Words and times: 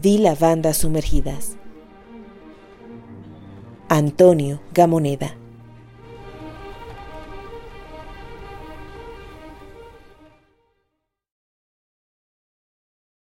di 0.00 0.16
lavandas 0.16 0.78
sumergidas. 0.78 1.58
Antonio 3.90 4.62
Gamoneda. 4.72 5.36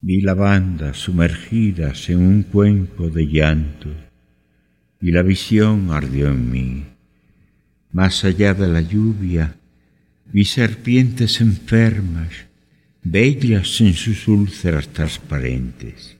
Vi 0.02 0.22
lavandas 0.22 0.98
sumergidas 0.98 2.08
en 2.10 2.20
un 2.20 2.44
cuenco 2.44 3.10
de 3.10 3.26
llanto 3.26 3.90
y 5.02 5.12
la 5.12 5.24
visión 5.24 5.90
ardió 5.90 6.28
en 6.28 6.52
mí. 6.52 6.84
Más 7.92 8.24
allá 8.24 8.54
de 8.54 8.68
la 8.68 8.82
lluvia 8.82 9.56
vi 10.26 10.46
serpientes 10.46 11.42
enfermas, 11.42 12.46
bellas 13.02 13.82
en 13.82 13.96
sus 13.96 14.28
úlceras 14.28 14.90
transparentes, 14.90 16.19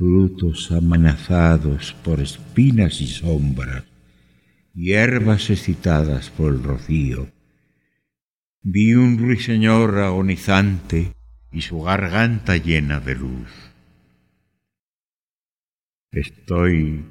frutos 0.00 0.72
amenazados 0.72 1.94
por 2.02 2.20
espinas 2.20 3.02
y 3.02 3.06
sombras, 3.06 3.84
hierbas 4.72 5.50
excitadas 5.50 6.30
por 6.30 6.54
el 6.54 6.62
rocío. 6.62 7.28
Vi 8.62 8.94
un 8.94 9.18
ruiseñor 9.18 9.98
agonizante 9.98 11.12
y 11.52 11.60
su 11.60 11.82
garganta 11.82 12.56
llena 12.56 12.98
de 13.00 13.14
luz. 13.14 13.50
Estoy 16.12 17.04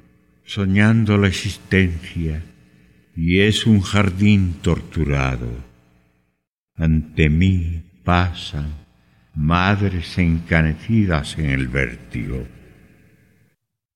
soñando 0.44 1.16
la 1.16 1.28
existencia 1.28 2.42
y 3.14 3.38
es 3.38 3.66
un 3.66 3.82
jardín 3.82 4.54
torturado. 4.62 5.48
Ante 6.74 7.30
mí 7.30 7.84
pasan 8.02 8.74
madres 9.32 10.18
encanecidas 10.18 11.38
en 11.38 11.50
el 11.50 11.68
vértigo. 11.68 12.48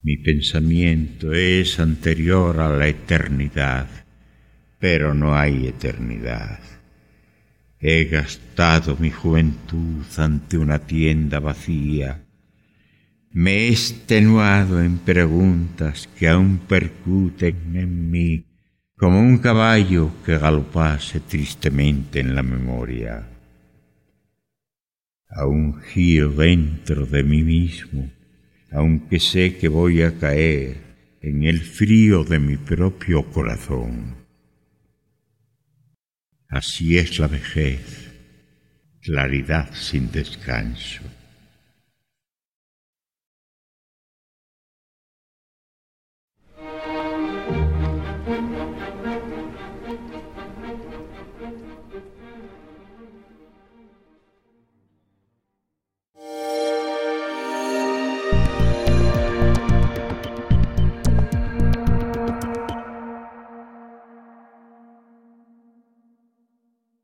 Mi 0.05 0.17
pensamiento 0.17 1.33
es 1.33 1.79
anterior 1.79 2.59
a 2.59 2.69
la 2.69 2.87
eternidad, 2.87 3.87
pero 4.77 5.15
no 5.15 5.35
hay 5.35 5.65
eternidad. 5.65 6.59
He 7.79 8.03
gastado 8.03 8.97
mi 8.97 9.09
juventud 9.09 10.05
ante 10.17 10.59
una 10.59 10.77
tienda 10.77 11.39
vacía. 11.39 12.23
Me 13.31 13.53
he 13.53 13.69
extenuado 13.69 14.79
en 14.79 14.99
preguntas 14.99 16.07
que 16.19 16.27
aún 16.27 16.59
percuten 16.59 17.75
en 17.75 18.11
mí 18.11 18.45
como 18.95 19.19
un 19.19 19.39
caballo 19.39 20.11
que 20.23 20.37
galopase 20.37 21.19
tristemente 21.19 22.19
en 22.19 22.35
la 22.35 22.43
memoria. 22.43 23.27
Aún 25.29 25.81
giro 25.81 26.29
dentro 26.29 27.07
de 27.07 27.23
mí 27.23 27.41
mismo, 27.41 28.11
aunque 28.75 29.21
sé 29.21 29.55
que 29.55 29.69
voy 29.69 30.01
a 30.01 30.17
caer 30.17 30.75
en 31.21 31.43
el 31.43 31.61
frío 31.61 32.25
de 32.25 32.39
mi 32.39 32.57
propio 32.57 33.23
corazón. 33.31 34.17
Así 36.49 36.97
es 36.97 37.17
la 37.17 37.27
vejez, 37.27 38.11
claridad 39.01 39.73
sin 39.73 40.11
descanso. 40.11 41.03